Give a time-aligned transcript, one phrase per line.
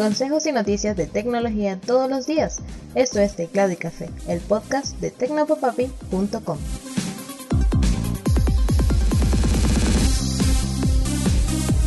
[0.00, 2.60] consejos y noticias de tecnología todos los días.
[2.94, 6.58] Esto es Teclado y Café, el podcast de tecnopopapi.com.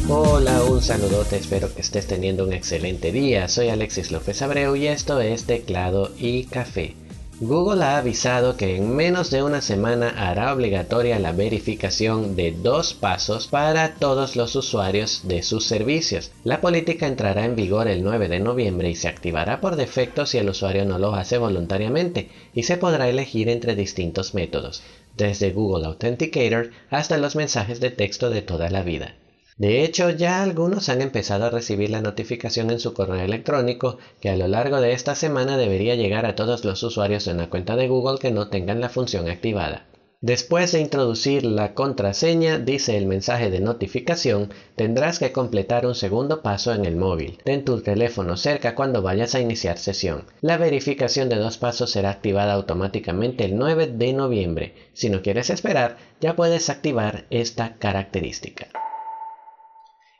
[0.08, 3.48] Hola, un saludote, espero que estés teniendo un excelente día.
[3.48, 6.96] Soy Alexis López Abreu y esto es Teclado y Café.
[7.40, 12.94] Google ha avisado que en menos de una semana hará obligatoria la verificación de dos
[12.94, 16.32] pasos para todos los usuarios de sus servicios.
[16.44, 20.38] La política entrará en vigor el 9 de noviembre y se activará por defecto si
[20.38, 24.84] el usuario no lo hace voluntariamente y se podrá elegir entre distintos métodos,
[25.18, 29.16] desde Google Authenticator hasta los mensajes de texto de toda la vida.
[29.58, 34.30] De hecho, ya algunos han empezado a recibir la notificación en su correo electrónico que
[34.30, 37.76] a lo largo de esta semana debería llegar a todos los usuarios de una cuenta
[37.76, 39.86] de Google que no tengan la función activada.
[40.24, 46.42] Después de introducir la contraseña, dice el mensaje de notificación, tendrás que completar un segundo
[46.42, 47.40] paso en el móvil.
[47.44, 50.24] Ten tu teléfono cerca cuando vayas a iniciar sesión.
[50.40, 54.76] La verificación de dos pasos será activada automáticamente el 9 de noviembre.
[54.94, 58.70] Si no quieres esperar, ya puedes activar esta característica.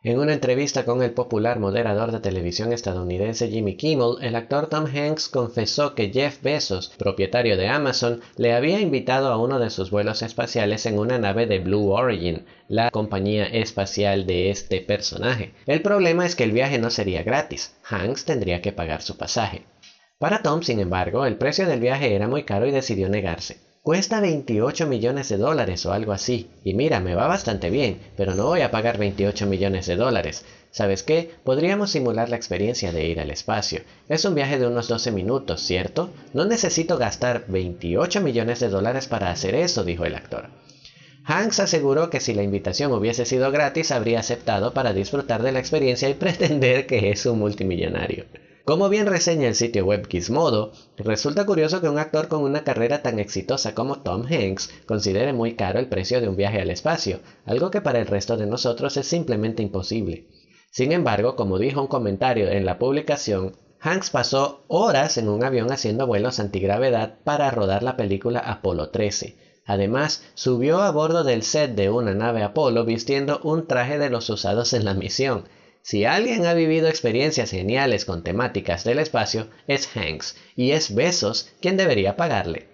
[0.06, 4.86] En una entrevista con el popular moderador de televisión estadounidense Jimmy Kimmel, el actor Tom
[4.86, 9.92] Hanks confesó que Jeff Bezos, propietario de Amazon, le había invitado a uno de sus
[9.92, 15.54] vuelos espaciales en una nave de Blue Origin, la compañía espacial de este personaje.
[15.66, 19.62] El problema es que el viaje no sería gratis, Hanks tendría que pagar su pasaje.
[20.18, 23.73] Para Tom, sin embargo, el precio del viaje era muy caro y decidió negarse.
[23.84, 26.50] Cuesta 28 millones de dólares o algo así.
[26.64, 30.46] Y mira, me va bastante bien, pero no voy a pagar 28 millones de dólares.
[30.72, 31.32] ¿Sabes qué?
[31.44, 33.82] Podríamos simular la experiencia de ir al espacio.
[34.08, 36.12] Es un viaje de unos 12 minutos, ¿cierto?
[36.34, 40.48] No necesito gastar 28 millones de dólares para hacer eso, dijo el actor.
[41.26, 45.60] Hanks aseguró que si la invitación hubiese sido gratis habría aceptado para disfrutar de la
[45.60, 48.24] experiencia y pretender que es un multimillonario.
[48.66, 53.02] Como bien reseña el sitio web Gizmodo, resulta curioso que un actor con una carrera
[53.02, 57.20] tan exitosa como Tom Hanks considere muy caro el precio de un viaje al espacio,
[57.46, 60.30] algo que para el resto de nosotros es simplemente imposible.
[60.72, 65.70] Sin embargo, como dijo un comentario en la publicación, Hanks pasó horas en un avión
[65.70, 69.36] haciendo vuelos antigravedad para rodar la película Apolo 13.
[69.66, 74.30] Además, subió a bordo del set de una nave Apolo vistiendo un traje de los
[74.30, 75.50] usados en la misión,
[75.84, 81.50] si alguien ha vivido experiencias geniales con temáticas del espacio, es Hanks, y es Besos
[81.60, 82.68] quien debería pagarle.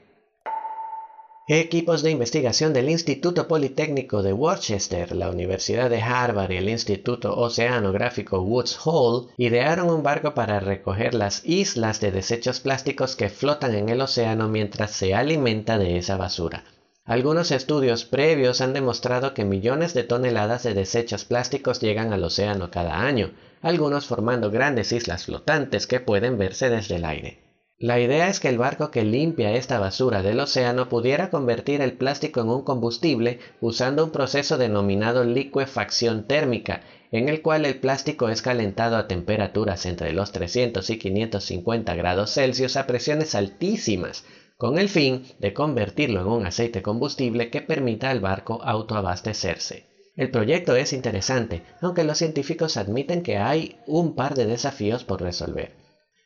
[1.48, 7.36] Equipos de investigación del Instituto Politécnico de Worcester, la Universidad de Harvard y el Instituto
[7.36, 13.74] Oceanográfico Woods Hole idearon un barco para recoger las islas de desechos plásticos que flotan
[13.74, 16.64] en el océano mientras se alimenta de esa basura.
[17.10, 22.70] Algunos estudios previos han demostrado que millones de toneladas de desechos plásticos llegan al océano
[22.70, 23.32] cada año,
[23.64, 27.40] algunos formando grandes islas flotantes que pueden verse desde el aire.
[27.80, 31.94] La idea es que el barco que limpia esta basura del océano pudiera convertir el
[31.94, 36.82] plástico en un combustible usando un proceso denominado liquefacción térmica,
[37.12, 42.36] en el cual el plástico es calentado a temperaturas entre los 300 y 550 grados
[42.36, 44.26] Celsius a presiones altísimas,
[44.60, 49.86] con el fin de convertirlo en un aceite combustible que permita al barco autoabastecerse.
[50.18, 55.22] El proyecto es interesante, aunque los científicos admiten que hay un par de desafíos por
[55.22, 55.72] resolver.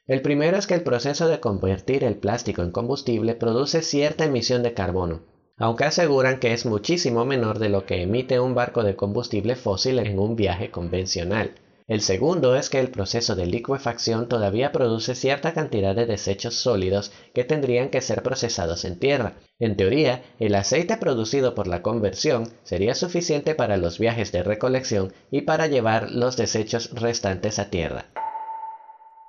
[0.08, 4.64] El primero es que el proceso de convertir el plástico en combustible produce cierta emisión
[4.64, 5.22] de carbono,
[5.56, 10.00] aunque aseguran que es muchísimo menor de lo que emite un barco de combustible fósil
[10.00, 11.52] en un viaje convencional.
[11.88, 17.12] El segundo es que el proceso de liquefacción todavía produce cierta cantidad de desechos sólidos
[17.34, 19.36] que tendrían que ser procesados en tierra.
[19.60, 25.14] En teoría, el aceite producido por la conversión sería suficiente para los viajes de recolección
[25.30, 28.06] y para llevar los desechos restantes a tierra.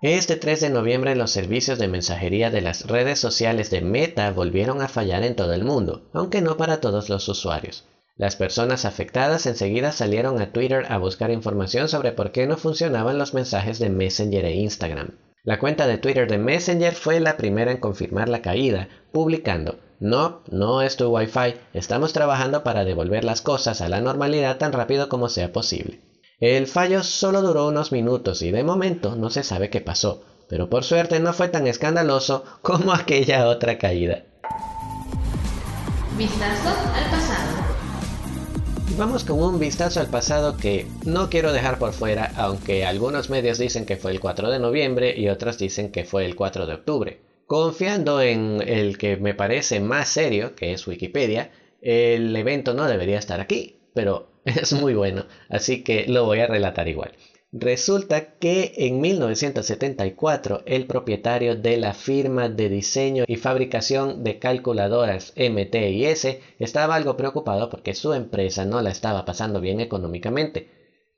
[0.01, 4.83] Este 3 de noviembre los servicios de mensajería de las redes sociales de Meta volvieron
[4.83, 7.85] a fallar en todo el mundo, aunque no para todos los usuarios.
[8.17, 13.19] Las personas afectadas enseguida salieron a Twitter a buscar información sobre por qué no funcionaban
[13.19, 15.19] los mensajes de Messenger e Instagram.
[15.43, 20.43] La cuenta de Twitter de Messenger fue la primera en confirmar la caída, publicando No,
[20.49, 25.09] no es tu Wi-Fi, estamos trabajando para devolver las cosas a la normalidad tan rápido
[25.09, 26.01] como sea posible.
[26.39, 30.71] El fallo solo duró unos minutos y de momento no se sabe qué pasó, pero
[30.71, 34.23] por suerte no fue tan escandaloso como aquella otra caída.
[36.17, 37.54] Vistazo al pasado.
[38.97, 43.59] Vamos con un vistazo al pasado que no quiero dejar por fuera, aunque algunos medios
[43.59, 46.75] dicen que fue el 4 de noviembre y otros dicen que fue el 4 de
[46.75, 47.21] octubre.
[47.47, 51.51] Confiando en el que me parece más serio, que es Wikipedia,
[51.83, 56.47] el evento no debería estar aquí, pero es muy bueno, así que lo voy a
[56.47, 57.13] relatar igual.
[57.57, 65.33] Resulta que en 1974 el propietario de la firma de diseño y fabricación de calculadoras
[65.37, 70.69] MTIS estaba algo preocupado porque su empresa no la estaba pasando bien económicamente.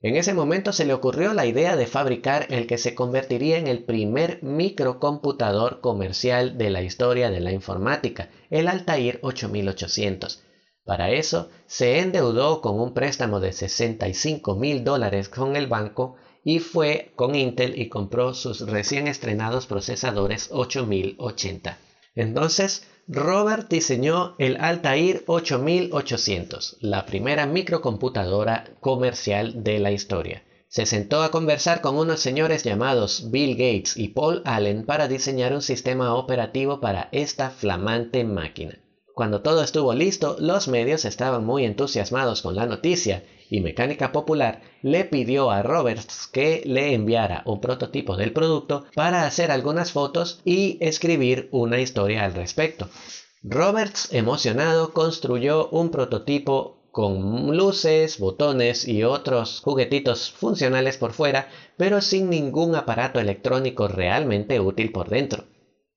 [0.03, 3.67] En ese momento se le ocurrió la idea de fabricar el que se convertiría en
[3.67, 10.43] el primer microcomputador comercial de la historia de la informática, el Altair 8800.
[10.85, 16.61] Para eso se endeudó con un préstamo de 65 mil dólares con el banco y
[16.61, 21.77] fue con Intel y compró sus recién estrenados procesadores 8080.
[22.15, 30.45] Entonces, Robert diseñó el Altair 8800, la primera microcomputadora comercial de la historia.
[30.69, 35.53] Se sentó a conversar con unos señores llamados Bill Gates y Paul Allen para diseñar
[35.53, 38.79] un sistema operativo para esta flamante máquina.
[39.17, 44.61] Cuando todo estuvo listo, los medios estaban muy entusiasmados con la noticia y Mecánica Popular
[44.83, 50.43] le pidió a Roberts que le enviara un prototipo del producto para hacer algunas fotos
[50.45, 52.91] y escribir una historia al respecto.
[53.43, 61.49] Roberts, emocionado, construyó un prototipo con luces, botones y otros juguetitos funcionales por fuera,
[61.79, 65.47] pero sin ningún aparato electrónico realmente útil por dentro.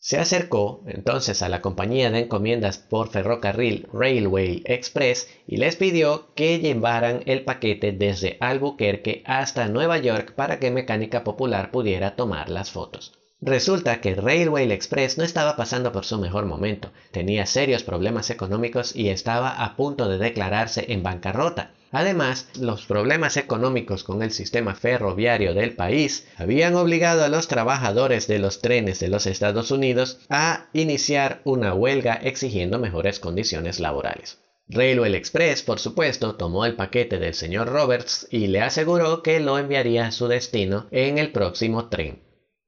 [0.02, 6.34] Se acercó entonces a la compañía de encomiendas por ferrocarril Railway Express y les pidió
[6.36, 12.50] que llevaran el paquete desde Albuquerque hasta Nueva York para que Mecánica Popular pudiera tomar
[12.50, 13.12] las fotos.
[13.42, 18.96] Resulta que Railway Express no estaba pasando por su mejor momento, tenía serios problemas económicos
[18.96, 21.74] y estaba a punto de declararse en bancarrota.
[21.92, 28.28] Además, los problemas económicos con el sistema ferroviario del país habían obligado a los trabajadores
[28.28, 34.38] de los trenes de los Estados Unidos a iniciar una huelga exigiendo mejores condiciones laborales.
[34.68, 39.58] Railway Express, por supuesto, tomó el paquete del señor Roberts y le aseguró que lo
[39.58, 42.22] enviaría a su destino en el próximo tren.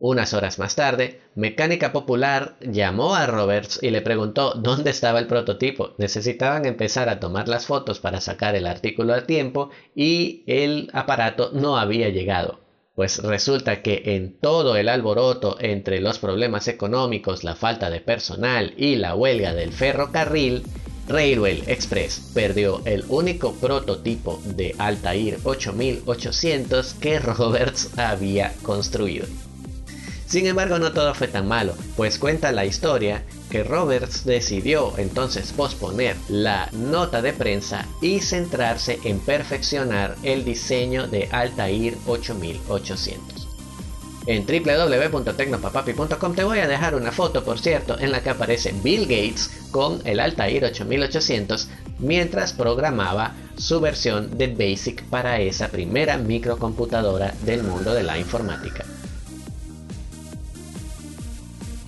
[0.03, 5.27] Unas horas más tarde, Mecánica Popular llamó a Roberts y le preguntó dónde estaba el
[5.27, 5.91] prototipo.
[5.99, 11.51] Necesitaban empezar a tomar las fotos para sacar el artículo a tiempo y el aparato
[11.53, 12.61] no había llegado.
[12.95, 18.73] Pues resulta que en todo el alboroto entre los problemas económicos, la falta de personal
[18.77, 20.63] y la huelga del ferrocarril,
[21.09, 29.27] Railway Express perdió el único prototipo de Altair 8800 que Roberts había construido.
[30.31, 35.51] Sin embargo, no todo fue tan malo, pues cuenta la historia que Roberts decidió entonces
[35.51, 43.45] posponer la nota de prensa y centrarse en perfeccionar el diseño de Altair 8800.
[44.25, 49.01] En www.tecnopapapi.com te voy a dejar una foto, por cierto, en la que aparece Bill
[49.01, 51.67] Gates con el Altair 8800
[51.99, 58.80] mientras programaba su versión de BASIC para esa primera microcomputadora del mundo de la informática.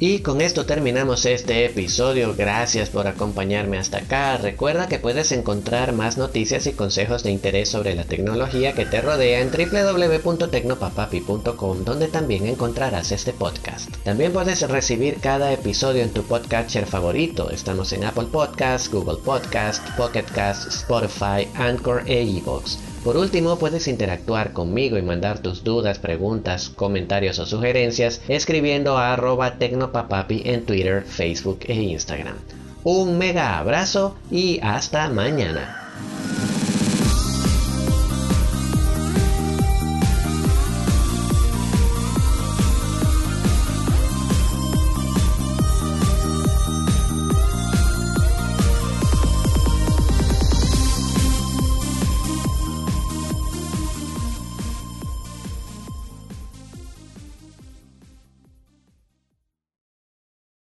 [0.06, 2.36] Y con esto terminamos este episodio.
[2.36, 4.36] Gracias por acompañarme hasta acá.
[4.36, 9.00] Recuerda que puedes encontrar más noticias y consejos de interés sobre la tecnología que te
[9.00, 13.96] rodea en www.tecnopapapi.com, donde también encontrarás este podcast.
[14.04, 17.50] También puedes recibir cada episodio en tu podcatcher favorito.
[17.50, 22.93] Estamos en Apple Podcasts, Google Podcasts, Pocket Casts, Spotify, Anchor e iVoox.
[23.04, 29.12] Por último, puedes interactuar conmigo y mandar tus dudas, preguntas, comentarios o sugerencias escribiendo a
[29.12, 32.38] arroba tecnopapapi en Twitter, Facebook e Instagram.
[32.86, 35.83] Un mega abrazo y hasta mañana.